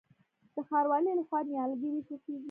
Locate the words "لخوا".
1.19-1.39